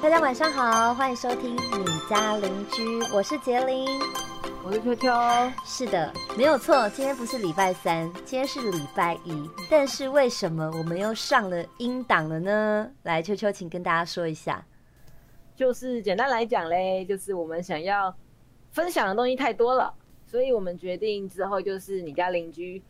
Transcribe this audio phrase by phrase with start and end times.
[0.00, 3.84] 大家晚上好，欢迎收听你家邻居，我是杰林，
[4.64, 5.12] 我是秋秋。
[5.64, 9.50] 是的，没有错，今天不是礼拜三，今天是礼拜一。
[9.68, 12.88] 但是为什么我们又上了音档了呢？
[13.02, 14.64] 来，秋秋，请跟大家说一下。
[15.56, 18.14] 就是简单来讲嘞，就是我们想要
[18.70, 19.92] 分享的东西太多了，
[20.24, 22.80] 所以我们决定之后就是你家邻居，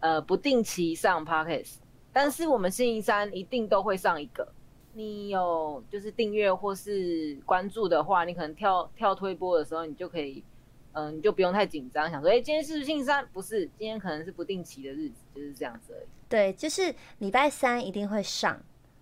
[0.00, 1.74] 呃，不定期上 podcast，
[2.12, 4.52] 但是我们星期三一定都会上一个。
[4.94, 10.44] 你有就是订阅或是关注的话，你可能跳跳推播的时候，你就可以，
[10.92, 13.26] 嗯，你就不用太紧张，想说，哎，今天是不是星期三？
[13.32, 16.06] 不是，今天可能是不定期的日子，就是这样子而已。
[16.28, 18.60] 对，就是礼拜三一定会上，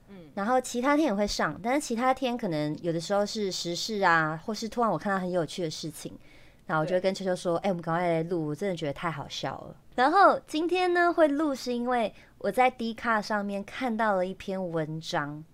[0.08, 6.16] 嗯，然后其他天也会上，但是其他天可能有的时候是时事啊，或是突然我看到很有趣的事情，
[6.66, 9.76] 然后我就会跟秋秋说，哎，我们赶快来录，我真的觉得太好笑了。
[9.96, 15.44] 然后今天呢会录，是因为我在 D 卡上面看到了一篇文章。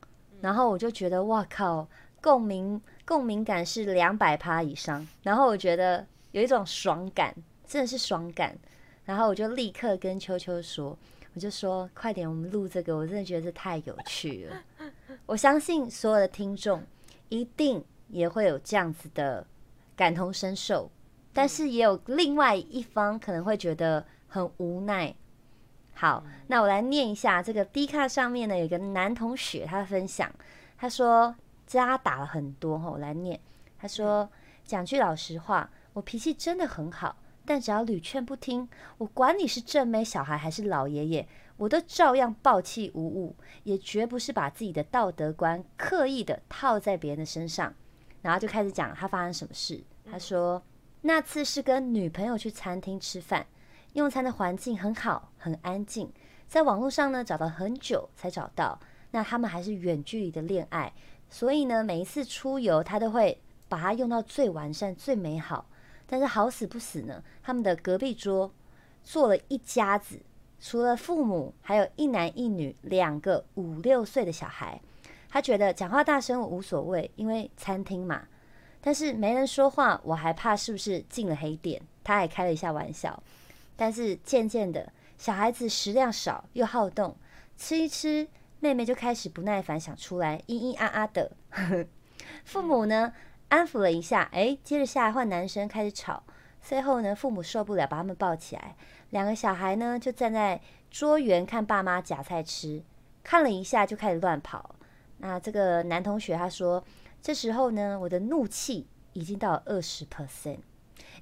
[0.40, 1.88] 然后我就觉得哇靠，
[2.20, 7.34] 共鸣共鸣感是两百趴以上，然后我觉得有一种爽感，
[7.66, 8.56] 真的是爽感。
[9.04, 10.98] 然后我就立刻跟秋秋说，
[11.34, 14.62] 我就说快点，我们录这个，我真的觉得这太有趣了。
[15.26, 16.82] 我相信所有的听众
[17.28, 19.46] 一定也会有这样子的
[19.94, 20.90] 感同身受，
[21.32, 25.14] 但是也有另外一方可能会觉得很无奈。
[25.98, 30.30] 好，那我来念一下这个 D 卡上面呢，有个男同学他分享，
[30.76, 31.34] 他说
[31.66, 33.40] 家打了很多哈，我来念。
[33.78, 34.30] 他说
[34.62, 37.16] 讲句老实话，我脾气真的很好，
[37.46, 47.72] 但只要屡劝不听，我管你是正妹小孩还是老爷爷，我都照样暴气无误，也绝不是把自己的道德观刻意的套在别人的身上。
[48.20, 49.82] 然后就开始讲他发生什么事。
[50.10, 50.62] 他说
[51.00, 53.46] 那次是跟女朋友去餐厅吃饭。
[53.96, 56.12] 用餐的环境很好，很安静。
[56.46, 58.78] 在网络上呢，找到很久才找到。
[59.12, 60.92] 那他们还是远距离的恋爱，
[61.30, 65.64] 所以呢，每一次出游，他都会把它用到最完善、最美好。
[66.06, 68.52] 但是好死不死呢，他们的隔壁桌
[69.02, 70.20] 坐了一家子，
[70.60, 74.78] 除了父母，还有一男一女两个五六岁的小孩。
[75.30, 78.24] 他觉得讲话大声无所谓，因为餐厅嘛。
[78.82, 81.80] 但是没人说话，我还怕是不是进了黑店。
[82.04, 83.22] 他还开了一下玩笑。
[83.76, 87.16] 但是渐渐的，小孩子食量少又好动，
[87.56, 88.26] 吃一吃，
[88.60, 91.30] 妹妹就开始不耐烦，想出来，咿咿啊啊的。
[92.44, 93.12] 父母呢
[93.48, 96.22] 安抚了一下，哎，接着下来换男生开始吵。
[96.60, 98.74] 最后呢，父母受不了，把他们抱起来，
[99.10, 100.60] 两个小孩呢就站在
[100.90, 102.82] 桌缘看爸妈夹菜吃，
[103.22, 104.74] 看了一下就开始乱跑。
[105.18, 106.82] 那这个男同学他说，
[107.22, 110.58] 这时候呢，我的怒气已经到二十 percent。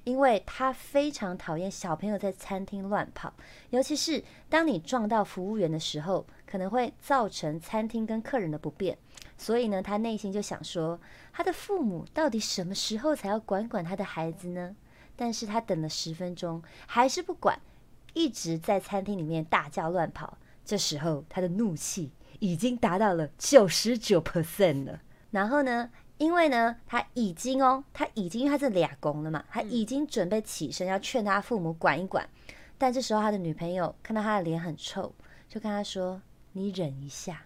[0.03, 3.33] 因为他非常讨厌小朋友在餐厅乱跑，
[3.69, 8.97] 尤其是当你撞到服务员的时候，可能会造成餐厅跟客人的不便。
[9.37, 10.99] 所以呢，他内心就想说，
[11.33, 14.75] 他的父母到底什么时候才要管管他的孩子呢？
[15.15, 17.59] 但是他等了十分钟，还是不管，
[18.13, 20.37] 一直在餐厅里面大叫乱跑。
[20.63, 25.01] 这时候，他的怒气已经达到了九十九 percent 了。
[25.31, 25.89] 然后呢？
[26.17, 32.27] 因为呢，他已经哦，他已经他是俩公了嘛，他已经准备起身要劝他父母管一管，
[32.77, 35.13] 但这时候他的女朋友看到他的脸很臭，
[35.49, 36.21] 就跟他说
[36.53, 37.41] ：“你忍一下。”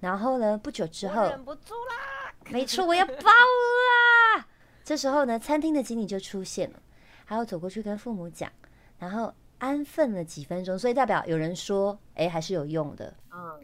[0.00, 4.46] 然后呢，不久之后，忍不住啦，没错，我要爆啦。
[4.82, 6.80] 这时候呢，餐厅的经理就出现了，
[7.26, 8.50] 还要走过去跟父母讲，
[8.98, 13.60] 然后安分了几分钟，所以代表有人说：“哎，还是有用的。”嗯，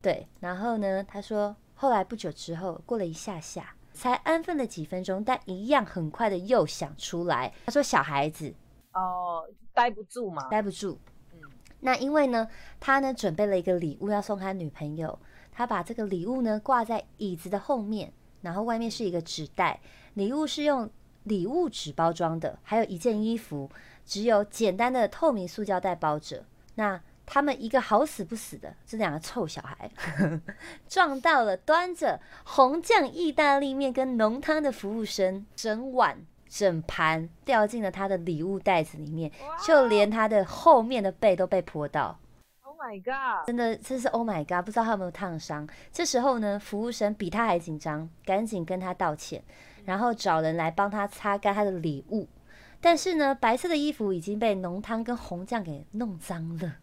[0.00, 0.26] 对。
[0.40, 3.74] 然后呢，他说，后来不久之后，过了一下下。
[3.92, 7.52] 才安分了几分钟，但一样很快的又想出来。
[7.66, 8.52] 他说：“小孩子
[8.92, 10.98] 哦，待不住嘛，待不住。
[11.32, 11.40] 嗯，
[11.80, 12.48] 那因为呢，
[12.80, 15.18] 他呢准备了一个礼物要送他女朋友，
[15.50, 19.80] 他把这个礼物呢挂在椅子的后面，然后外面是一个纸袋，
[20.14, 20.90] 礼物是用
[21.24, 23.70] 礼物纸包装的，还有一件衣服，
[24.04, 26.44] 只有简单的透明塑胶袋包着。
[26.74, 29.90] 那他们一个好死不死的，这两个臭小孩
[30.88, 39.30] 撞到了端着红酱意大利面跟浓汤的服务生，整碗整盘掉进了他的礼物袋子里面，
[39.64, 42.18] 就连他的后面的背都被泼到。
[42.62, 43.46] Oh my god！
[43.46, 44.64] 真的，这是 Oh my god！
[44.64, 45.68] 不知道他有没有烫伤。
[45.92, 49.42] 这时候呢，服务生比他还紧张，赶紧跟他道歉，
[49.84, 52.28] 然后找人来帮他擦干他的礼物。
[52.80, 56.78] 但是呢，白色的衣服已经被浓汤跟红酱给弄脏了。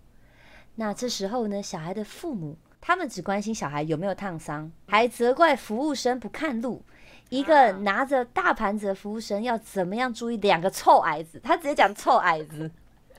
[0.75, 6.83] 那这时候呢，小孩的父母他们只关心小孩有没有烫伤，还责怪服务生不看路。
[7.29, 11.39] 一个拿着大盘子的服务生要怎么样注意两个臭矮子？
[11.43, 12.71] 他直接讲臭矮子。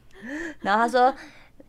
[0.60, 1.14] 然后他说，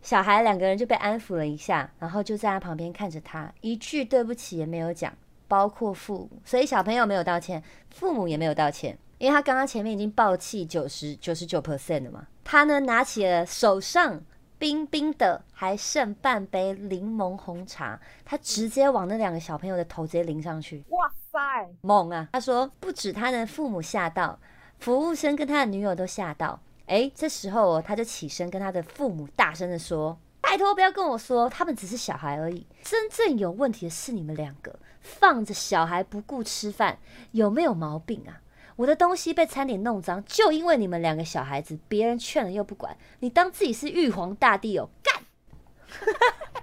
[0.02, 5.14] 小孩两个人就被安抚了一下，然后就在他旁边看着他，一句对不起也没有讲。
[5.48, 12.26] 包括父母，所以小朋友没有道歉，父母也没有道歉，因为他刚刚前面已经爆气九十九十九 percent 了嘛。
[12.44, 14.20] 他呢拿起了手上
[14.62, 20.86] 冰冰的还剩半杯柠檬红茶，他直接往那两个小朋友的头直接淋上去。
[20.90, 22.30] 哇塞，猛啊！
[22.32, 24.38] 他说不止他的父母吓到，
[24.78, 26.60] 服务生跟他的女友都吓到。
[26.86, 30.16] 哎，这时候哦，他就起身跟他的父母大声的说。
[30.42, 32.68] 拜托，不要跟我说他们只是小孩而已。
[32.84, 37.00] 真正有问题的是你们两个，放着小孩不顾吃饭，
[37.32, 38.41] 有没有毛病啊？
[38.78, 44.90] 我的东西被餐点弄脏，就因为你们两个小孩子，别人劝了又不管，你当自己是玉皇大帝哦？
[45.04, 45.14] 干！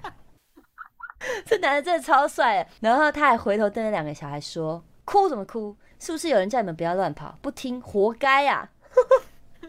[1.44, 2.66] 这男的真的超帅。
[2.81, 5.76] 然后他还回头瞪着两个小孩说：“哭什么哭？
[5.99, 7.38] 是不是有人叫你们不要乱跑？
[7.43, 8.70] 不听，活该啊！”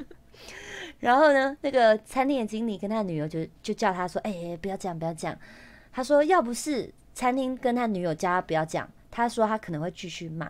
[0.99, 5.37] 然后呢，那个餐厅的经理跟他女友就就叫他说：“哎，不要这样，不要这样。”
[5.91, 10.49] 他说：“要不是餐厅跟他女友叫他不要这样，他说他可能会继续骂。”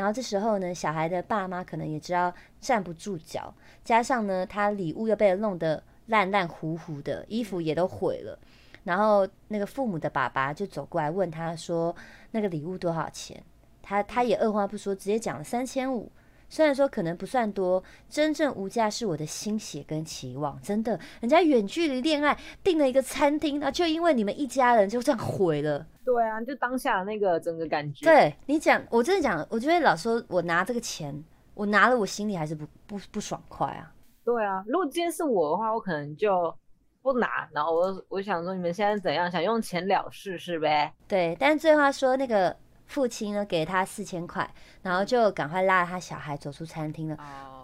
[0.00, 3.52] 然后这时候呢，小孩的爸妈可能也知道站不住脚，
[3.84, 8.38] 加上呢，他礼物又被弄得烂烂糊糊的，衣服也都毁了。
[8.84, 11.94] 然后那个父母的爸爸就走过来问他说
[12.32, 13.44] ：“那个礼物多少钱？”
[13.82, 16.10] 他他也二话不说，直接讲了三千五。
[16.50, 20.60] 虽然说可能不算多，真正无价是我的心血跟期望。
[20.60, 25.86] 真的，人家远距离恋爱订了一个餐厅，那就因为你们一家人就这样毁了。
[26.04, 28.04] 对啊，就当下的那个整个感觉。
[28.04, 31.24] 对你讲，我真的讲，我觉得老说我拿这个钱，
[31.54, 33.92] 我拿了，我心里还是不不不爽快啊。
[34.24, 36.52] 对啊，如果今天是我的话，我可能就
[37.00, 37.48] 不拿。
[37.52, 39.30] 然后我我想说，你们现在怎样？
[39.30, 40.92] 想用钱了事是呗？
[41.06, 42.56] 对，但是最后说那个。
[42.90, 44.52] 父亲呢给他四千块，
[44.82, 47.16] 然后就赶快拉着他小孩走出餐厅了。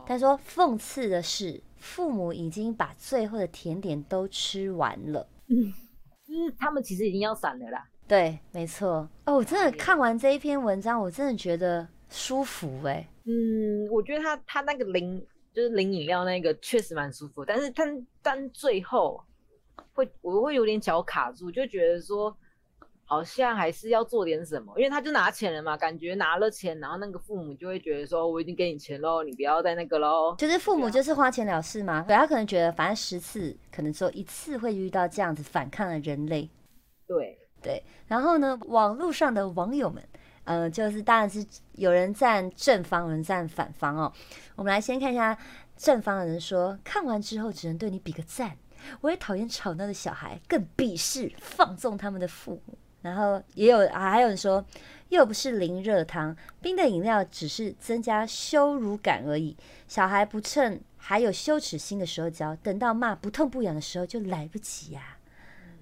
[0.07, 5.27] 他说：“讽刺的是，父母已经把最后的甜点都吃完了，
[6.25, 9.09] 就是他们其实已经要散了啦。”对，没错。
[9.25, 13.05] 哦，我真的看完这一篇文章，我真的觉得舒服哎。
[13.25, 15.21] 嗯，我觉得他他那个零
[15.53, 17.83] 就是零饮料那个确实蛮舒服，但是他
[18.23, 19.21] 但最后
[19.93, 22.33] 会我会有点脚卡住，就觉得说。
[23.09, 30.35] 好像还是要做点什么，因为他就拿钱了嘛，感觉拿了钱，然后那个父母就会觉得说，我已经给你钱喽，你不要再那个喽。
[30.37, 36.51] 就是父母就是花钱了事嘛，对他可能觉得反正十次可能只有一次会遇到这样子反抗的人类。
[37.07, 40.03] 对对，然后呢，网络上的网友们，
[40.45, 44.13] 嗯，就是当然是有人站正方，有人站反方哦。
[44.57, 45.39] 我们来先看一下
[45.77, 48.57] 正方的人说，看完之后只能对你比个赞。
[49.01, 52.77] 我也讨厌吵闹的小孩，更鄙视放纵他们的父母。
[53.07, 54.65] 然后也有啊，还有人说，
[55.11, 59.57] 又不是零热汤，冰的饮料只是增加羞辱感而已。
[59.87, 65.17] 小孩不趁还有羞耻心的时候教，等到骂不痛不痒的时候就来不及呀。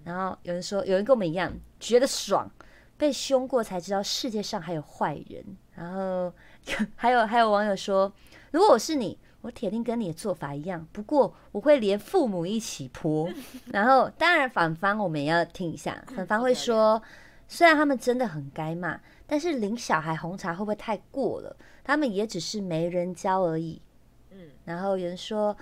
[0.04, 1.50] 然后有人说，有人跟我们一样
[1.80, 2.50] 觉得爽，
[2.98, 5.42] 被凶过才知道世界上还有坏人。
[5.74, 6.30] 然后
[6.94, 8.12] 还有还有网友说，
[8.50, 9.18] 如果我是你。
[9.44, 13.28] 我铁定跟你的做法一样，不过我会连父母一起泼。
[13.70, 17.02] 然后，当然反方我们也要听一下，反方会说，
[17.46, 21.54] 虽然他们真的很该骂，但是领小孩红茶会不会太过了？
[21.84, 23.82] 他们也只是没人教而已。
[24.30, 25.54] 嗯，然后有人说，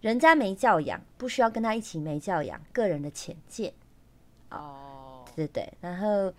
[0.00, 3.70] 人家没教养，不需要跟他一起没教养，个人的浅见。
[4.48, 5.72] 哦，对对对。
[5.82, 6.32] 然后，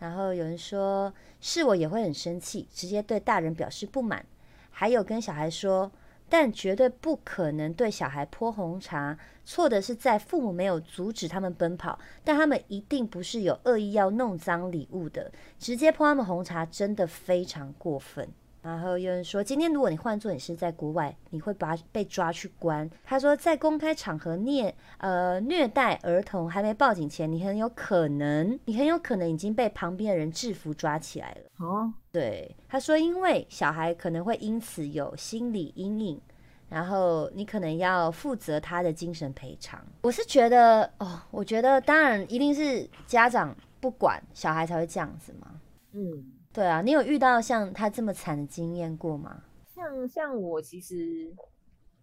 [0.00, 4.26] 然后有人说，是我也会很生气，直接对大人表示不满，
[4.72, 5.92] 还有跟小孩说。
[6.28, 18.28] 但绝对不可能对小孩泼红茶，错的是在父母没有阻止他们奔跑，但他们一定不是有恶意要弄脏礼物的，直接泼他们红茶真的非常过分。
[18.64, 22.90] 然后有人说，今天如果你换做你是在国外，你会把被抓去关。
[23.04, 31.66] 他说，在公开场合虐呃虐待儿童还没报警前，你很有可能，你很有可能已经被旁边的人制服抓起来了。
[31.66, 36.18] 哦，对，他说，因为小孩可能会因此有心理阴影，
[36.70, 39.78] 然后你可能要负责他的精神赔偿。
[40.00, 45.60] 我是觉得，哦，我觉得当然一定是家长不管小孩才会这样子嘛。
[45.92, 46.30] 嗯。
[46.54, 49.42] 对啊，你有遇到像他这么惨的经验过吗？
[49.74, 51.34] 像像我其实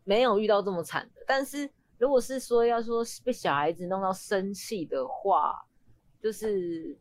[0.03, 5.65] 没有遇到这么惨的，但是如果是说要说被小孩子弄到生气的话，
[6.21, 6.99] 就是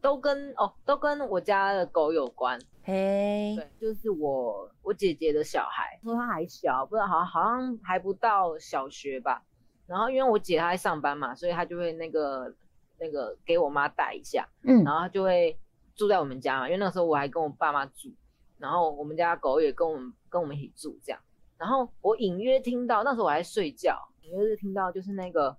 [0.00, 2.58] 都跟哦都跟我家的狗有关。
[2.82, 9.44] 嘿，对，就是我我姐姐的小孩，说他还小，不知道好像好像还不到小学吧。
[9.86, 12.54] 然后因为我姐她在上班嘛，所以她就会那个
[12.98, 15.54] 那个给我妈带一下，嗯，然后她就会。
[15.96, 18.12] 住在我们家嘛，因为那时候我还跟我爸妈住，
[18.58, 21.20] 然后我们家狗也跟我们跟我们一起住这样。
[21.58, 25.56] 然后我隐约听到，那时候我还睡觉，隐约是听到就是那个，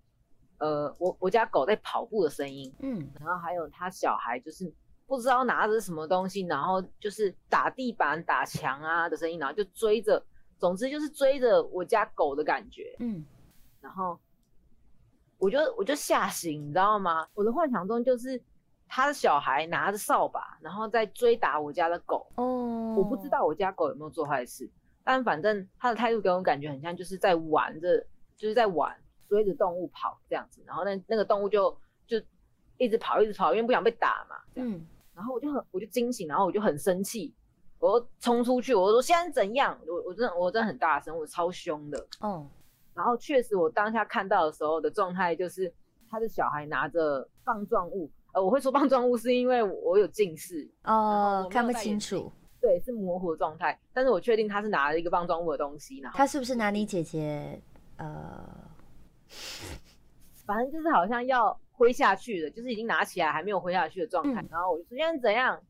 [0.60, 4.72] 呃，我我家狗在跑步的声音，嗯，然后还有他小孩就是
[5.08, 10.24] 不知道拿着什么东西，然后就是打地板、打墙啊的声音，然后就追着，
[10.60, 12.96] 总之就是追着我家狗的感觉。
[13.00, 13.26] 嗯，
[13.82, 14.20] 然后
[15.40, 17.28] 我就我就吓醒，你知道吗？
[17.34, 18.40] 我的幻想中就是
[18.88, 22.26] 他的小孩拿着扫把，然后在追打我家的狗。
[22.36, 24.70] 哦，我不知道我家狗有没有做坏事，
[25.04, 28.96] 但反正他的态度给我感觉很像就是在玩着，就是在玩，
[29.28, 30.62] 追着动物跑这样子。
[30.66, 31.76] 然后那那个动物就
[32.06, 32.22] 就
[32.78, 34.38] 一直跑，一直跑，因为不想被打嘛。
[34.56, 34.86] 嗯。
[35.14, 37.34] 然后我就很，我就惊醒，然后我就很生气，
[37.80, 39.78] 我冲出去，我说现在怎样？
[39.88, 42.08] 我我真的我真的很大声，我超凶的。
[42.20, 42.48] 哦。
[42.94, 45.72] 然后确实，我当下看到的时候的状态就是，
[46.10, 52.32] 他的小孩拿着棒状物，呃，我会说棒状物是因为我有近视哦，看不清楚。
[52.60, 56.00] 对，是模糊的状态，但是我确定他是拿了一个棒状物的东西。
[56.00, 57.62] 然后他是不是拿你姐姐？
[57.98, 58.44] 呃，
[60.46, 61.60] 反正就是好像要。
[61.80, 64.44] 挥下去的，就是已经拿起来还没有挥下去的状态。
[64.50, 65.62] 然后我就说现在怎样？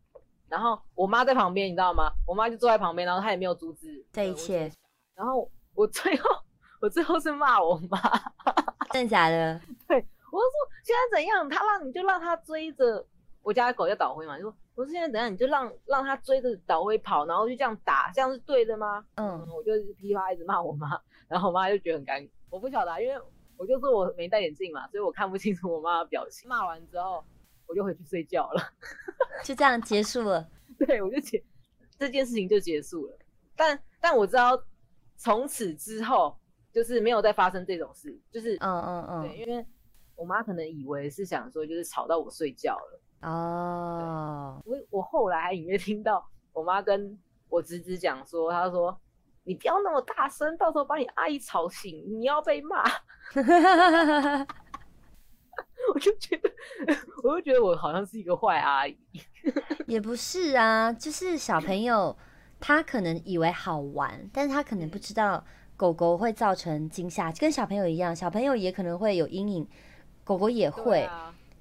[0.48, 2.10] 然后我妈在旁边，你知道吗？
[2.26, 4.72] 我妈就坐在旁边，然后她也没有阻止这一切。
[5.16, 6.30] 然后我最后，
[6.80, 8.00] 我最后是骂我妈，
[8.94, 9.60] 真的假的？
[10.88, 11.50] 现在怎样？
[11.50, 13.06] 他让你就让他追着
[13.42, 14.38] 我家的狗叫导灰嘛？
[14.38, 15.32] 就说我说现在怎样？
[15.32, 19.06] 你就让让他追着导灰跑，然后就这样打，这样是对的吗？
[19.16, 22.30] 嗯，我就噼啪一直骂我妈，然后我妈就觉得很尴尬。
[22.50, 23.22] 我不晓得，因为。
[23.60, 26.48] 我就说我没戴眼镜嘛，所以我看不清楚我妈的表情。
[26.48, 27.26] 骂完之后，
[27.66, 28.62] 我就回去睡觉了，
[29.44, 30.48] 就这样结束了。
[30.78, 31.44] 对，我就结
[31.98, 33.18] 这件事情就结束了。
[33.56, 34.64] 但但我知道，
[35.16, 36.38] 从此之后
[36.72, 39.66] 就是没有再发生这种事，就是嗯嗯嗯，对，因为
[40.18, 44.62] 我妈可能以为是想说就是吵到我睡觉了哦。
[44.66, 49.00] 我我后来还隐约听到我妈跟我侄子讲说，她说。
[49.44, 52.84] 你不要那么大声，到时候把你阿姨吵醒，你要被骂。
[55.94, 56.52] 我就觉得，
[57.24, 58.98] 我就觉得我好像是一个坏阿姨。
[59.88, 62.18] 也不是啊，就是小朋友
[62.60, 65.42] 他可能以为好玩，但是他可能不知道
[65.78, 69.66] 狗狗会造成惊吓，跟小朋友一样，小朋友也可能会有阴影，
[70.28, 71.10] 狗狗也会。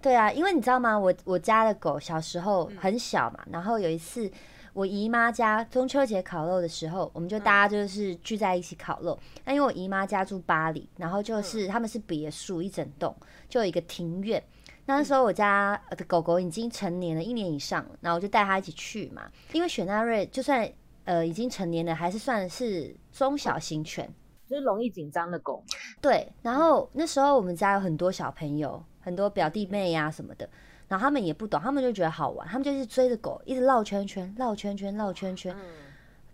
[0.02, 0.98] 对啊，因为你知道吗？
[0.98, 4.30] 我我家的狗小时候很小嘛，然后有一次。
[4.72, 9.18] 我姨妈家中秋节烤肉的时候，我们就大家就是聚在一起烤肉。
[9.46, 13.16] 那因为我姨妈家住巴黎，然后就是他们是别墅一整栋，
[13.48, 14.42] 就有一个庭院。
[14.84, 19.22] 那时候我家的狗狗已经成年了一年以上，然后我就带它一起去嘛。
[19.52, 20.70] 因为雪纳瑞就算
[21.04, 24.06] 呃已经成年了，还是算是中小型犬，
[24.48, 25.62] 就是容易紧张的狗。
[26.00, 30.48] 对，然后那时候我们家有很多小朋友，很多表弟妹呀什么的。
[30.88, 35.56] 然后他们也不懂，他们就觉得好玩，他们就是追着狗一直绕圈圈、绕圈圈、绕圈圈。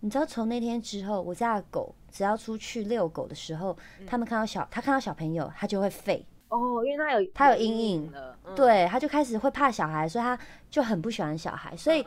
[0.01, 6.23] 你知道，从那天之后，我家的狗只要出去遛狗的时候，他们看到小，他看到小朋友，他就会吠。
[6.49, 10.37] 哦，因为他有他有阴影了，对，他就开始会怕小孩，所以他
[10.69, 11.75] 就很不喜欢小孩。
[11.75, 12.05] 所以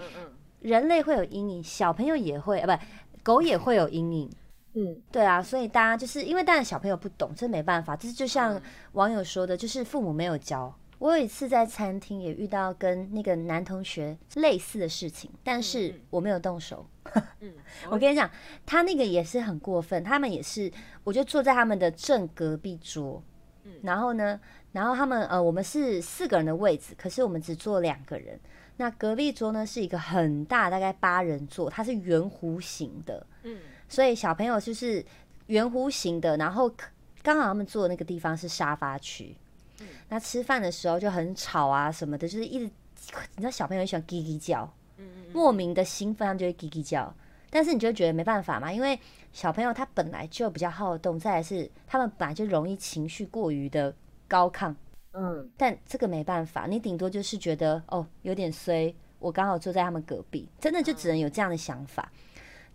[0.61, 4.31] 人类会有阴影，小朋友也会啊，不，狗也会有阴影。
[4.79, 8.61] 嗯，对啊，所以大家就是因为，当然小朋友不懂，这没办法，这就像
[8.93, 10.73] 网友说的，就是父母没有教。
[10.99, 16.87] 我有一次在餐厅也遇到跟那个男同学类似的事情，但是我没有动手。
[17.91, 18.31] 我跟你讲，
[18.65, 20.05] 他那个也是很过分。
[20.05, 20.71] 他们也是，
[21.05, 23.23] 我就坐在他们的正隔壁桌。
[23.83, 24.41] 然后呢，
[24.73, 28.39] 然后他们呃，我们是四个人的位置，可是我们只坐两个人。
[28.77, 33.27] 那隔壁桌呢是一个很大，大概八人座，它是圆弧形的。
[33.43, 35.05] 嗯，所以小朋友就是
[35.47, 36.73] 圆弧形的，然后
[37.23, 39.37] 刚好他们坐的那个地方是沙发区。
[40.09, 42.65] 那吃饭的时候就很吵啊什么的，就是一直
[43.35, 44.73] 你知道小朋友喜欢叽叽叫，
[45.33, 47.15] 莫名的兴奋，他们就会叽叽叫。
[47.51, 48.99] 但是你就觉得没办法嘛，因为
[49.33, 53.95] 小朋友他本来就比较好动，再来是他们本来就容易情绪过于的
[54.27, 54.75] 高亢，
[55.13, 62.11] 嗯，但这个没办法，你顶多就是觉得哦有点衰，我刚好坐在他们隔壁，真的就只能有这样的想法。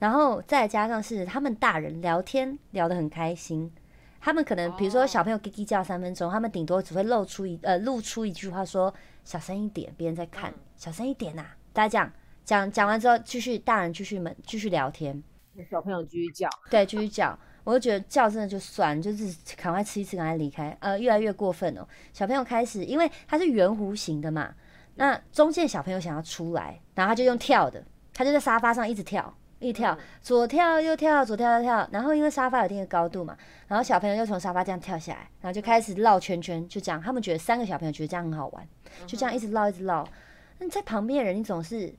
[0.02, 3.72] 然后再加上是他们大人聊天聊得很开心。
[4.20, 8.92] 他们可能，比如说小朋友叽叽叫三分钟，他们顶多只会露出一呃露出一句话说
[9.24, 11.46] 小声一点，别人在看，小声一点呐。
[11.72, 12.12] 大家讲
[12.44, 15.22] 讲讲完之后，继续大人继续们继续聊天，
[15.70, 17.38] 小朋友继续叫，对，继续叫。
[17.64, 20.76] 我就觉得叫真的就算，就是赶快吃一次，赶快离开。
[20.82, 21.88] 呃，越来越过分哦。
[22.12, 24.52] 小朋友开始，因为它是圆弧形的嘛，
[24.96, 29.32] 那中间小朋友想要出来，然后他就用跳的，他就在沙发上一直跳。
[29.62, 33.38] 一跳，左跳右跳，左跳右跳，然后因为沙发有一定的高度嘛，
[33.68, 37.00] 然后小朋友又从沙发这样跳下来，然后就开始绕圈圈，就这样。
[37.02, 38.68] 他们觉得三个小朋友觉得这样很好玩，
[39.06, 40.06] 就这样一直绕一直绕。
[40.58, 41.94] 那在旁边的人，你总是，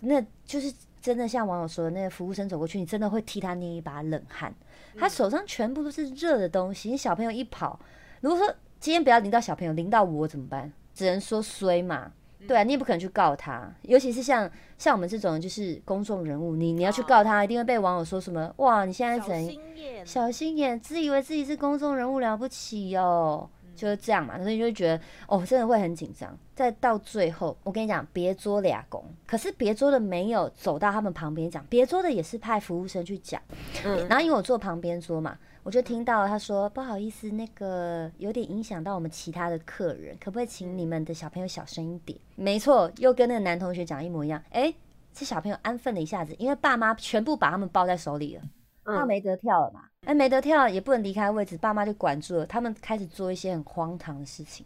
[0.00, 0.72] 那就是
[1.02, 4.54] 真的像网友说的，那个服务生走过去，你真的会替他捏一把冷汗。
[4.96, 7.78] 他手上全部都是热的东西，你小朋友一跑，
[8.20, 10.72] 如果说今天不要淋到小朋友，淋到我怎么办？
[10.94, 12.12] 只能说衰嘛。
[12.46, 19.56] 对啊，你也不可能去告他，尤其是像像我们这种就是公众人物，你你要去告他，一定会被网友说什么哇，你现在怎
[20.04, 23.48] 小心眼，自以为自己是公众人物了不起哦。
[23.74, 26.36] 就是这样嘛，所以就觉得哦，真的会很紧张。
[26.52, 33.40] 再到最后，我跟你讲，别桌俩公，可是别桌的没有走到他们旁边讲，别桌的也是派服务生去讲。
[33.84, 42.18] 嗯，然后因为我坐旁边桌嘛，我就听到他说不好意思，那个有点影响到我们其他的客人，可不可以请你们的小朋友小声一点？
[42.36, 44.42] 没错，又跟那个男同学讲一模一样。
[44.48, 44.72] 哎，
[45.12, 48.42] 这小朋友安分了一下子，因为爸妈全部把他们抱在手里了。
[48.82, 49.82] 他没得跳了嘛？
[50.06, 52.46] 哎，没得跳也不能离开位置，爸妈就管住了。
[52.46, 54.64] 他们开始做一些很荒唐的事情，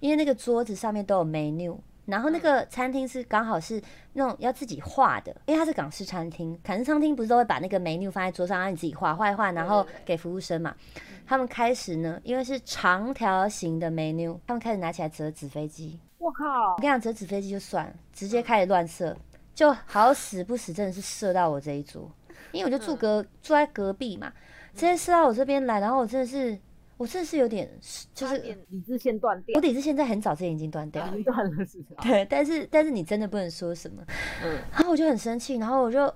[0.00, 1.78] 因为那个桌子上面都有 menu，
[2.10, 3.80] 然后那个餐厅是刚好是
[4.14, 6.58] 那种要自己画的，因为它是港式餐厅。
[6.62, 10.74] 港式餐厅不是都会把那个 menu 放在桌上，让你自己画画一画，然后给服务生嘛？
[11.26, 15.98] 他们开始呢，因为是长条形的 menu，他们开始拿起来折纸飞机。
[16.18, 16.74] 我靠！
[16.74, 19.16] 我跟你讲，折纸飞机就算了，直接开始乱射，
[19.54, 22.10] 就好死不死，真的是射到我这一桌。
[22.52, 24.32] 因为我就住隔住在隔壁嘛，
[24.74, 26.58] 直接射到我这边来，然后我真的是，
[27.00, 27.66] 我真的是有点，
[28.12, 28.36] 就是
[28.68, 29.54] 理智线断掉。
[29.54, 31.96] 我理智线在很早之前已经断掉，了，断了是吧？
[32.04, 34.04] 对，但是但是你真的不能说什么，
[34.44, 34.58] 嗯。
[34.70, 36.12] 然后我就很生气，然后我就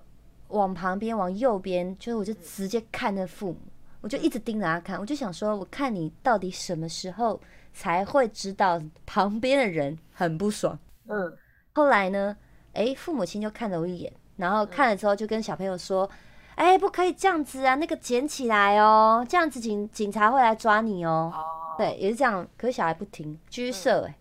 [0.48, 3.56] 往旁边往右边，就是我就直接看那父母，
[4.02, 7.40] 我就一直盯着他看，我就想说，我看你到底什么时候
[7.72, 10.78] 才会知道旁边的人很不爽。
[11.08, 11.34] 嗯。
[11.72, 12.36] 后来呢，
[12.74, 14.12] 哎，父母亲就看了我一眼。
[14.36, 16.10] 然后看了之后，就跟小朋友说
[16.56, 21.32] ：“哎，不可以这样子啊，那个捡起来哦，这样子警警察会来抓你哦。”
[21.76, 22.46] 对，也是这样。
[22.56, 24.06] 可是小孩不听，继续射。
[24.06, 24.14] 哎，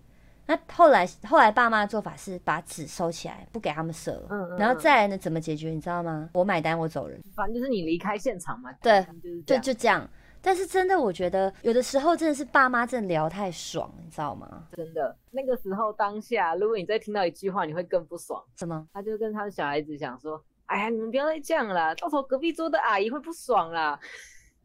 [0.47, 4.27] 那后来后来爸妈的做法是把纸收起来，不给他们射了。
[4.31, 5.69] 嗯然后再来呢，怎么解决？
[5.69, 6.29] 你知道吗？
[6.33, 7.21] 我买单，我走人。
[7.35, 8.71] 反正就是你离开现场嘛。
[8.81, 9.05] 对，
[9.45, 10.07] 就就这样。
[10.41, 14.67] 但是真的，我觉得有的时候真的是爸妈真的聊太爽，你知道吗？
[14.75, 18.43] 真的，那个时候当下，如果你再听到一句话，你会更不爽。
[18.57, 18.85] 什么？
[18.91, 23.99] 他就跟他的小孩子讲说：“哎呀，你们不要再这样了，到时候隔壁桌的阿姨会不爽啦。”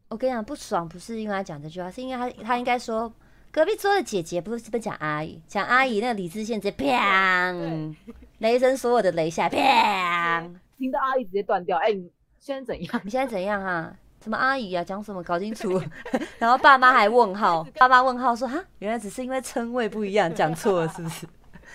[0.09, 3.13] 我跟你讲，不爽不是因为他讲这句话，是因为他他应该说
[3.51, 7.95] 隔壁桌的姐姐不是不讲阿姨，讲阿姨那个理智线直接砰，
[8.39, 11.77] 雷声所有的雷下砰，听到阿姨直接断掉。
[11.77, 13.01] 哎，你现在怎样？
[13.03, 13.95] 你现在怎样啊？
[14.23, 14.83] 什么阿姨啊？
[14.83, 15.21] 讲什么？
[15.21, 15.79] 搞清楚。
[16.39, 21.27] 然后爸妈还问号， 爸妈问号说：“哈，原来只是因为称谓不一样，讲错了是不是？”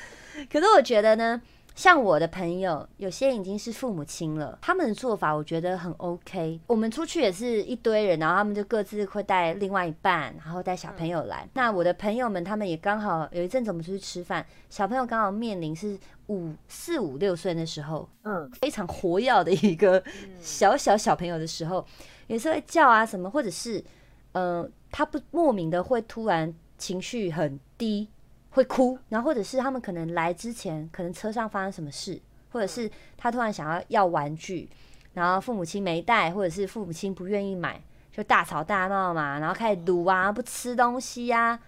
[0.51, 1.41] 可是我觉得呢，
[1.75, 6.61] 像我的朋友，有些已经是父母亲了，他们的做法我觉得很 OK。
[6.67, 11.49] 我们出去也是一堆人，然后他们就各自会带另外一半，然后带小朋友来。
[11.55, 20.03] 那我的朋友们，他们也刚好有一阵子我们出去吃饭，小朋友刚好面临是五四五六岁的时候，嗯，非常活跃的一个
[20.41, 21.85] 小小小朋友的时候。
[22.27, 23.85] 也是会叫啊什么，或者是，
[24.33, 28.09] 呃，他不莫名的会突然情绪很低，
[28.55, 34.69] 会哭，然后或者是他们可能来之前，可能车上发生什么事，或者是他突然想要要玩具，
[35.13, 37.81] 然后父母亲没带，或者是父母亲不愿意买，
[38.13, 41.59] 就大吵大闹嘛，然后开始撸啊，不吃东西呀，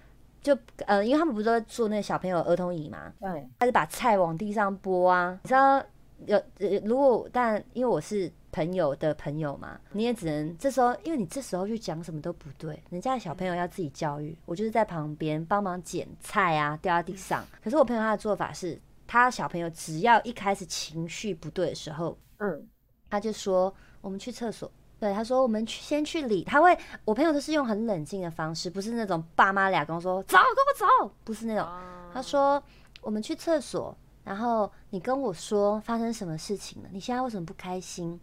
[0.40, 5.82] 就呃，因为他们不是都坐那个小朋友儿童椅嘛，对，他就把菜往地上拨啊，你知道
[6.24, 8.32] 有呃，如果但因为我是。
[8.56, 14.34] 朋友的朋友嘛，你也只能这时候，因为你这时候去讲什么都不对，人家的小朋友要自己教育。
[14.46, 17.44] 我就是在旁边帮忙捡菜啊，掉在地上。
[17.62, 22.66] 可是我朋友他的做法是，他小朋友只要一开始情绪不对的时候，嗯，
[23.10, 24.72] 他就说我们去厕所。
[24.98, 26.42] 对，他说我们去先去理。
[26.44, 31.68] 他会，我朋友都是用很冷静的方式，不是那种爸妈俩跟我说走，跟我走，不是那种。
[32.10, 32.62] 他说
[33.02, 36.88] 我们去厕所，然后你跟我说发生什么事情了？
[36.90, 38.18] 你现在为什么不开心？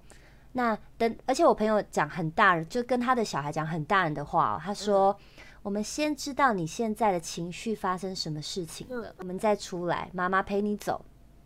[0.54, 4.62] 那等，而且我朋友讲很大人，就跟他的小孩讲很大人的话哦。
[4.64, 5.18] 他说
[5.64, 11.04] ：“我们先知道你现在的情绪发生什么事情了，我们再出来，妈妈陪你走。”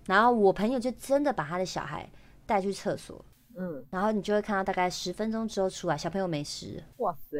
[0.07, 2.09] 然后我朋友就真的把他的小孩
[2.45, 3.23] 带去厕所，
[3.57, 6.83] 嗯，然后你就会看到大概十分钟之后出来，小朋友没事。
[6.97, 7.37] 哇塞，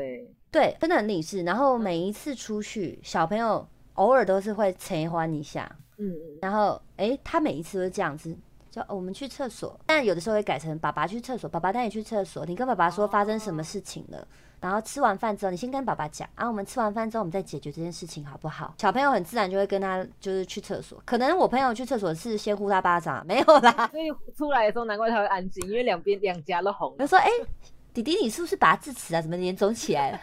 [0.50, 1.44] 对，真的很理智。
[1.44, 8.38] 然后每一次出去，小朋友偶尔都是会承欢一下，嗯嗯，然后哎，他每一次都是这样子。
[8.88, 12.46] 我们去厕所，但有的时候会改成爸爸去厕所，爸爸带你去厕所。
[12.46, 14.28] 你跟爸爸说发生什么事情了，
[14.60, 18.74] 然后吃完饭之后，你先跟爸爸讲，啊，我们吃完饭之后，我们再解决这件事情，好不好？
[18.78, 21.02] 小朋友很自然就会跟他就是去厕所。
[21.06, 23.88] 可能我朋友去厕所是先呼他巴掌，没有啦。
[23.92, 26.96] 所以出来的时候，难怪他会安静，因为两边两家都红。
[26.98, 27.30] 他说：“哎。”
[27.94, 29.22] 弟弟，你是不是拔智齿啊？
[29.22, 30.20] 怎么脸肿起来了？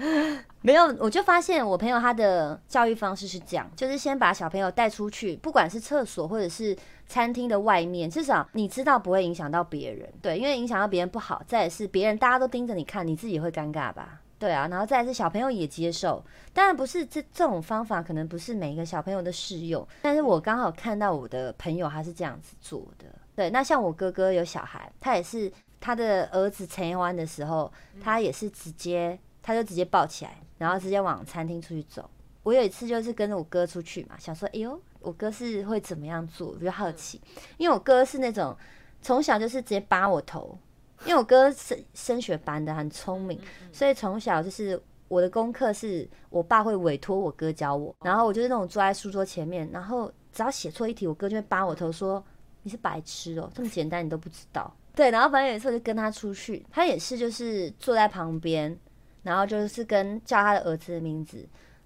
[0.62, 10.10] 没有，我就发现我朋友他的教育方式是这样，就是先把小朋友带出去，不管是厕所或者是餐厅的外面，至少你知道不会影响到别人。
[10.22, 11.42] 对，因为影响到别人不好。
[11.46, 14.20] 再是别人大家都盯着你看，你自己会尴尬吧？
[14.38, 23.04] 对啊，然后再是小朋友也接受，当然不是这这种方法可能不是每一个小朋友的适用，但是我刚好看到我的朋友他是这样子做的。
[23.36, 32.08] 对，那像我哥哥有小孩，他也是他的儿子陈一湾的时候，他也是直接他就直接抱起来，然后直接往餐厅出去走。
[32.44, 37.20] 我有一次就是跟着我哥出去嘛，想说哎呦，我哥是会怎么样做，我就好奇，
[37.58, 38.56] 因为我哥是那种
[39.02, 40.56] 从小就是直接扒我头。
[41.04, 43.36] 因为我哥是升学班的，很聪明，
[43.72, 52.24] 所以从小就是我的功课是我爸会委托我哥教我，然后我就是那种坐在书桌前面，然后只要写错一题，我哥就会扒我头说
[52.62, 54.72] 你是白痴哦，这么简单你都不知道。
[54.94, 58.78] 对，然后反正有一次我就跟他出去，他也是就是坐在旁边，
[59.22, 61.38] 然后就是跟叫他的儿子的名字，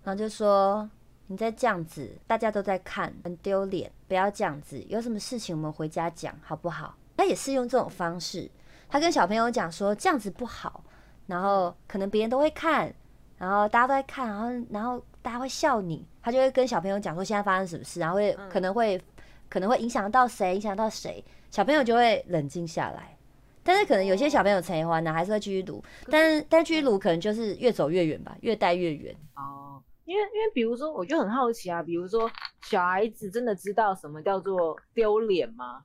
[0.03, 0.89] 然后就说
[1.29, 6.97] 你再这样子，大家都在看，很丢脸，不要这样子，有什么事情我们回家讲好不好？
[7.17, 8.51] 他也是用这种方式。
[8.89, 10.83] 他跟小朋友讲说这样子不好，
[11.27, 12.93] 然后可能别人都会看，
[13.39, 19.01] 然后大家都在看，然后然后大家会笑你，他就会跟小朋友讲说现在发生什么事，然后会可能会
[19.49, 23.17] 可能会影响到谁，影响到谁，小朋友就会冷静下来。
[23.63, 29.15] 但是可能有些小朋友喜欢呢，还是会继续读，但是但继续读可能就是越走越远吧，越带越远。
[29.35, 32.31] 哦，因为因为比如说，我就很好奇啊，比如说
[32.63, 35.83] 小孩子真的知道什么叫做丢脸吗？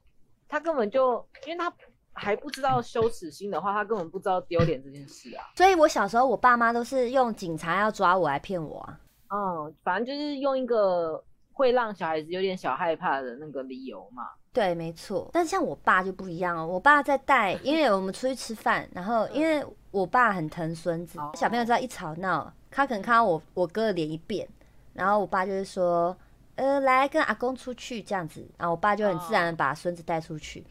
[0.48, 1.74] 他根本就因为他。
[2.14, 5.46] 还不知道羞耻心的话，他根本不知道丢脸这件事啊。
[5.56, 9.00] 所以我小时候，我爸妈都是用警察要抓我来骗我啊。
[9.30, 14.30] 嗯，反正就是用一个会让小孩子有点小害怕的那个理由嘛。
[14.54, 15.30] 对，没错。
[15.32, 24.48] 但像我爸就不一样哦，我爸在带，因为我们出去吃饭，然后因为我爸很疼孙子，小朋友只要一吵闹，他可能看到我我哥的脸一变，
[24.94, 26.16] 然后我爸就会说，
[26.56, 30.66] 呃，来跟阿公出去这样子，然后我爸就很自然的把孙子带出去。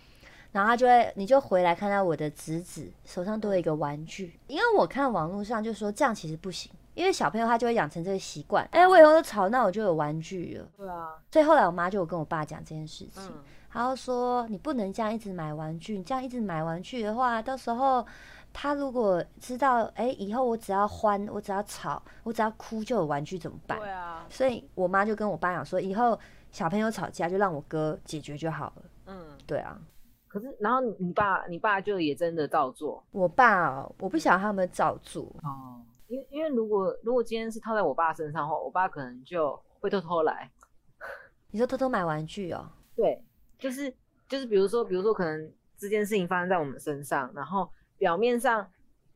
[0.53, 10.69] 然后他就会，你就回来看到我的侄子手上多了一个玩具，因为我看网络上就说这样其实不行，因为小朋友他就会养成这个习惯，哎，我以后都吵闹我就有玩具了。
[10.77, 11.15] 对啊。
[11.33, 13.33] 所以后来我妈就有跟我爸讲这件事情，
[13.73, 18.07] 然后说你不能这样一直买玩具，你这样一直买玩具的话，到时候
[18.53, 23.79] 他如果知道，哎，以后我只要欢，我只要吵，我只要哭就有玩具怎么办？
[23.79, 24.27] 对啊。
[24.29, 26.19] 所以我妈就跟我爸讲说，以后
[26.53, 28.83] 小朋友吵架就让我哥解决就好了。
[29.07, 29.81] 嗯，对啊。
[30.29, 33.03] 可是，然后你爸，你爸就也真的照做。
[33.11, 40.51] 我爸，我不想他们照做哦，因为因为如果如果今天是套在我爸身上的话，我爸可能就会偷偷来。
[41.53, 42.69] 你说偷偷买玩具哦？
[42.97, 43.25] 对，
[43.59, 43.95] 就是
[44.29, 48.69] 就是，比如说比如说，可能这件事情发生在我们身上，然后表面上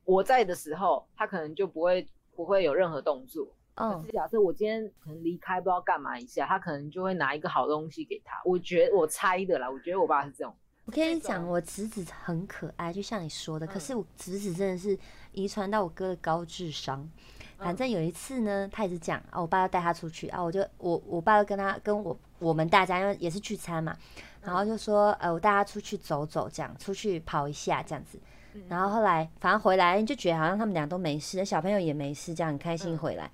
[0.05, 3.53] 我在的时候，他可能就不会不会有任何动作。
[3.75, 4.01] 嗯。
[4.01, 8.41] 可是假设我今天可能离开，不知道干嘛一下，他可能就会拿一个好东西给他。
[8.45, 10.55] 我觉得我猜的啦，我觉得我爸是这种。
[10.87, 13.67] 我跟你讲，我侄子很可爱，就像你说的。
[13.67, 14.99] 可是我侄子真的是
[15.33, 17.09] 遗传到我哥的高智商。
[17.57, 23.97] 反正有一次呢，他也是这样啊，我爸要带他出去啊，我就我我爸就跟他跟我我们大家因为也是聚餐嘛，
[24.43, 28.19] 然后就说呃我带他出去走走，这样出去跑一下这样子。
[28.69, 33.31] 然后后来反正回来就觉得好像他们俩都没事，小朋友也没事，这样很开心回来。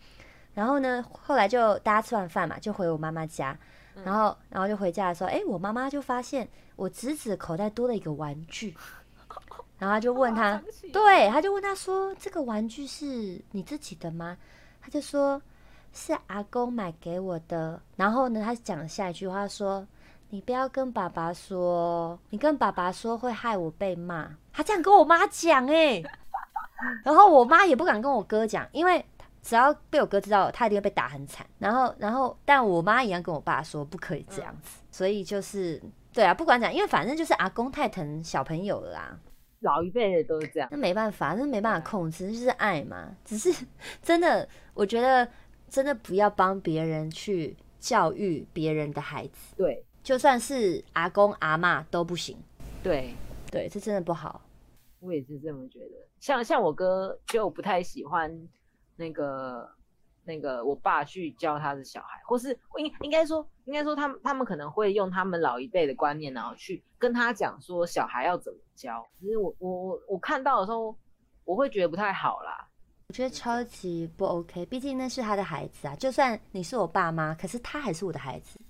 [0.55, 3.59] 然后呢，后来就大家吃完饭嘛，就回我妈妈家。
[4.05, 8.76] 然后，然后就回家的时候，哎，我妈妈就发现我侄子口袋多了一个玩具，
[9.79, 14.37] 然后就问他，对，他就问他说：“这个玩具是你自己的吗？”
[14.81, 15.40] 他就说
[15.92, 19.87] ：“是阿公买给我的。”然后呢，他讲了下一句话说
[20.31, 26.03] ：“你不要跟爸爸说，你跟爸爸说会害我被骂。”他这样跟我妈讲，哎，
[27.05, 29.05] 然后我妈也不敢跟我哥讲，因为。
[29.42, 31.46] 只要被我哥知道，他一定会被打很惨。
[31.59, 34.81] 然后，然后，但我妈一样跟我爸说不可以这样子。
[34.90, 35.81] 所以就是，
[36.12, 39.18] 对啊，不管怎样，因为反正就是阿公太疼小朋友了啦。
[39.61, 43.14] 老一辈的都是这样，那没办法，那没办法控制，就是爱嘛。
[43.24, 43.53] 只是
[44.03, 45.29] 真的，我觉得
[45.68, 49.55] 真的不要帮别人去教育别人的孩子。
[49.57, 52.37] 对，就算是阿公阿妈都不行。
[52.83, 53.14] 对，
[53.50, 54.42] 对，这真的不好。
[55.00, 56.09] 我也是这么觉得。
[56.18, 58.31] 像像我哥就不太喜欢。
[59.01, 59.67] 那个
[60.25, 69.09] 那个，我爸去教他的小孩，或是应应该说，应该说，他们他们可能会用他们老一辈的观念，然后去跟他讲说小孩要怎么教。
[69.19, 70.95] 其实我我我我看到的时候，
[71.47, 72.69] 我会觉得不太好啦。
[73.09, 75.97] 我觉得超级不 OK，毕竟那是他的孩子啊。
[75.97, 78.61] 就算你是我爸妈，可是他还是我的孩子。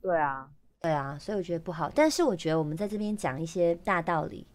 [0.00, 0.48] 对啊，
[0.80, 1.92] 对啊，所以我觉得不好。
[1.94, 4.46] 但是我觉得我们在这边讲一些大道理，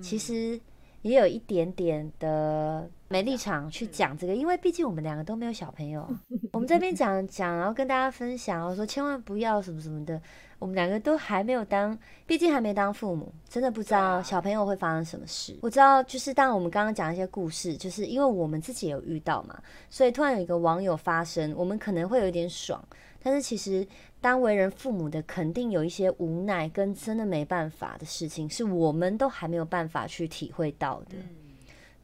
[0.00, 0.58] 其实。
[1.04, 6.04] 也有一点点的没立场去讲这个，因为毕竟我们两个都没有小朋友，
[6.52, 10.20] 我们这边 讲讲，然后跟大家分享，然后说千万不要什么什么的。
[10.58, 11.96] 我们两个都还没有当，
[12.26, 15.56] 毕竟还没当父母，真的不知道小朋友会发生什么事。
[15.60, 22.82] 我知道，就是当我们刚刚讲一些故事，就是因为我们自己有遇到嘛，所以突然有一个网友发声，我们可能会有点爽。
[23.22, 23.86] 但是其实，
[24.20, 31.16] 当为人父母的，肯定有一些无奈跟真的没办法的事情，是我们都还没有办法去体会到的。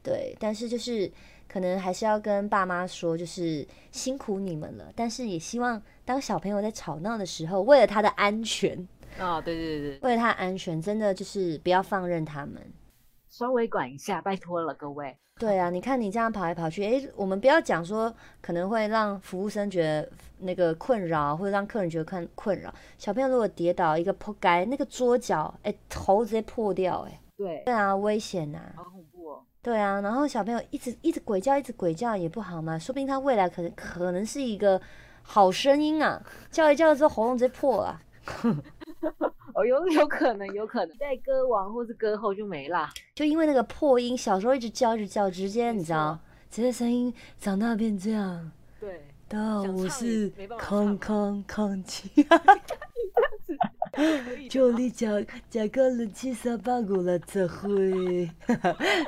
[0.02, 1.10] 对，但是就是
[1.48, 4.92] 可能还是要跟爸妈说，就是辛苦你们了。
[4.94, 5.80] 但是也希望。
[6.02, 8.76] 当小朋友在吵闹的时候，为了他的安全
[9.16, 12.60] 啊，对对对，为了他的安全，真的就是不要放任他们，
[13.28, 15.16] 稍微管一下，拜托了各位。
[15.38, 22.74] 对啊，你看你这样跑来跑去，哎，我们不要讲说可能会让服务生觉得那个困扰，或者让客人觉得困困扰。
[22.98, 28.60] 小朋友如果跌倒一个破街，那个桌角，哎，头直接破掉，哎，对，对啊，危险呐。
[29.62, 34.80] 对啊，然后小朋友一直一直鬼叫，一直鬼叫也不好嘛，说不定他未来可能可能是一个。
[35.22, 36.20] 好声音啊！
[36.50, 38.00] 叫一叫之后喉咙直接破了。
[39.54, 46.18] 哦，有有可能，有可能在歌王或是歌后就没了，就因为那个破音，小时候一直叫，一直叫，直接你知道，
[46.50, 48.50] 直接声音长大变这样。
[48.80, 52.10] 对，到我是康康康琪。
[54.48, 58.28] 就你讲讲个人七三八五了，这会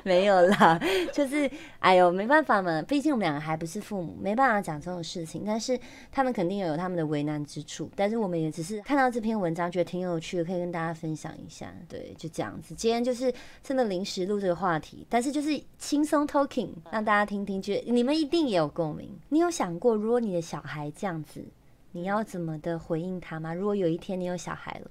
[0.05, 0.81] 没有啦，
[1.13, 5.43] 就是哎呦，没办法嘛，毕竟我们两个还不是父母，没办法讲这种事情。
[5.47, 5.79] 但是
[6.11, 11.73] 他们肯定有他们的为难之处，但是我们也只是看到这篇文章，觉得挺有趣的，可以跟大家分享一下。
[11.89, 12.75] 对，就这样子。
[12.75, 19.09] 今天就是真的临时录这个话题，但是就是轻松 talking，让大家听听，觉得你们一定也有共鸣。
[19.29, 21.45] 你有想过，如果你的小孩这样子？
[21.93, 23.53] 你要怎么的回应他吗？
[23.53, 24.91] 如果有一天你有小孩了，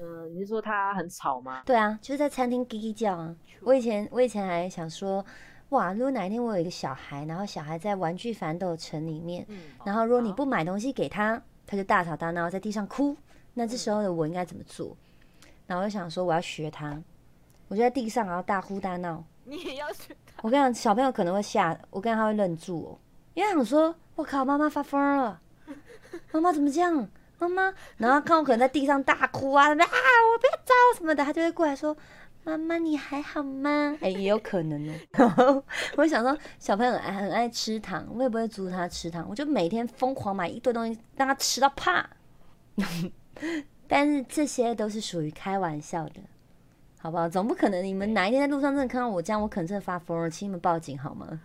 [0.00, 1.62] 嗯，你是说他很吵吗？
[1.64, 3.34] 对啊，就是在餐厅叽叽叫啊。
[3.62, 5.24] 我以前我以前还想说，
[5.68, 9.46] 哇，如果哪一天我有一个小孩，然后小孩在玩具反斗城里面，
[9.84, 13.16] 然后如果你不买东西给他，他就大吵大闹在地上哭，
[13.54, 14.96] 那这时候的我应该怎么做？
[15.68, 17.00] 然后我就想说，我要学他，
[17.68, 19.22] 我就在地上然后大哭大闹。
[19.44, 20.40] 你也要学他？
[20.42, 22.98] 我跟你讲，小朋友可能会吓，我跟他会愣住哦，
[23.34, 25.40] 因为想说，我靠，妈妈发疯了。
[26.32, 27.08] 妈妈怎么这样？
[27.38, 31.96] 妈妈，然后看我可能在地上大哭啊，什么啊，我不要走什么的，他就会过来说
[32.44, 35.64] ：“妈妈，你还好吗？”哎，也有可能哦。
[35.96, 42.06] 我想说，小朋友很很爱吃糖，我也不会阻止他吃糖，我就每天疯狂买一堆东西让他吃到怕。
[43.88, 46.20] 但是这些都是属于开玩笑的，
[46.98, 47.26] 好不好？
[47.26, 51.40] 总不可能你们哪一天在路上真的看到我这样，我可能真的发疯了，请你们报警好吗？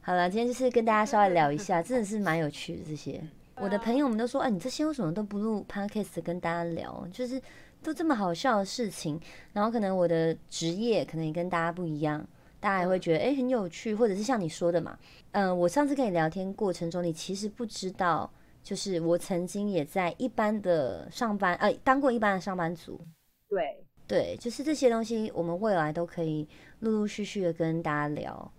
[0.00, 3.20] 好了，今天就是跟大家稍微聊一下，真的是蛮有趣的这些。
[3.62, 7.06] 我的朋友们都说：“哎，你这些为什么都不录 podcast 跟大家聊？
[7.12, 7.40] 就是
[7.82, 9.20] 都这么好笑的事情。
[9.52, 12.26] 然后可能我的职业可能也跟大家不一样，
[12.58, 14.98] 大家也会觉得哎很有趣，或者是像你说的嘛，
[15.32, 18.28] 嗯，我上次跟你聊天过程中，你其实不知道，
[18.62, 22.98] 就是我曾经也在一般的上班，呃，当过一般的上班族。
[23.46, 28.50] 对对，就是这些东西，我们未来都可以陆陆续续的跟大家聊。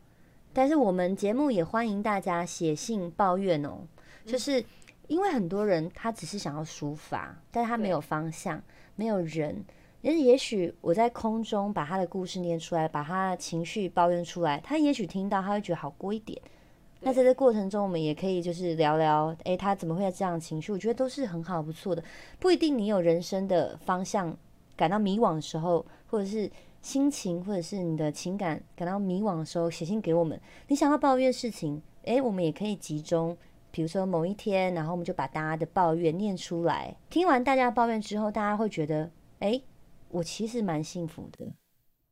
[0.53, 3.79] 但是我们节目也欢迎大家写信抱怨哦，
[4.27, 4.63] 就是。
[5.11, 8.63] 因为很多人他只是想要抒发，但他没有方向，
[8.95, 9.61] 没有人。
[9.99, 16.41] 也也许我在空中把他的故事念出来，把他的情绪抱怨出来，他也许听到他会觉得好过一点。
[17.01, 20.71] 那在这过程中，我们也可以就是聊聊，诶，他怎么会有这样的情绪？
[20.71, 22.01] 我觉得都是很好不错的。
[22.39, 24.33] 不一定你有人生的方向
[24.77, 26.49] 感到迷惘的时候，或者是
[26.81, 30.39] 心情，或者是你的情感感到迷惘的时候，写信给我们。
[30.69, 33.37] 你想要抱怨事情，诶，我们也可以集中。
[33.71, 36.93] 比如说某一天，然后我们就把大家的抱怨念出来。
[37.09, 39.59] 听完大家抱怨之后，大家会觉得，哎，
[40.09, 41.45] 我其实蛮幸福的，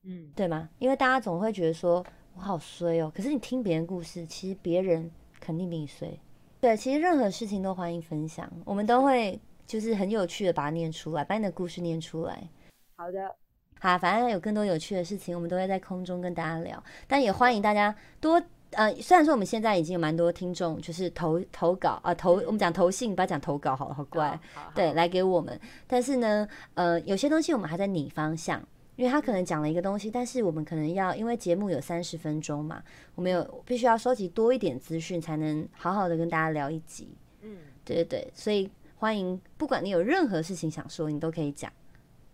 [0.03, 0.69] 嗯，对吗？
[0.79, 3.11] 因为大家总会觉得说我好衰哦。
[3.13, 6.17] 可是你听别人故事，其实别人肯定比你衰。
[6.61, 12.49] 对，其实任何事情都欢迎分享，我们都会就是很有趣的把它念出来，把你的故事念出来。
[12.95, 13.35] 好的，
[13.79, 16.81] 好，反正有更多有趣的事情，我们都会在空中跟大家聊。
[17.07, 18.41] 但也欢迎大家多。
[18.71, 24.39] 呃，虽然说我们现在已经有蛮多听众，就是投投稿啊，投我们讲投信，不要讲投稿，好好怪，
[24.75, 25.59] 对，来给我们。
[25.87, 28.61] 但是呢，呃，有些东西我们还在拟方向，
[28.95, 32.83] 因为他可能讲了一个东西，但是我们可能要，因为节目有三十分钟嘛，
[33.15, 37.09] 我们有必须要收集多一点资讯，才能好好的跟大家聊一集。
[37.41, 41.71] 嗯，对对对，所以欢迎，不管你有任何事情想说，你都可以讲。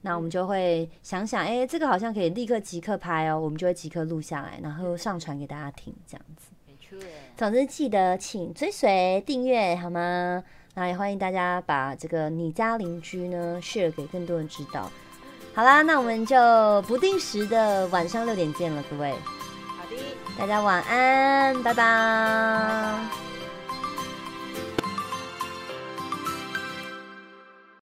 [0.05, 6.51] 那我们就会想想，哎，这个好像可以立刻即刻拍哦，我们就会即刻录下来，然后上传给大家听，这样子。
[6.67, 6.95] 没错。
[7.35, 10.43] 总之记得请追随订阅好吗？
[10.75, 14.91] 那也欢迎大家把这个你家邻居呢 share 给更多人知道。
[15.55, 16.37] 好啦，那我们就
[16.83, 19.09] 不定时的晚上六点见了，各位。
[19.11, 19.97] 好的。
[20.37, 23.34] 大家晚安，拜拜。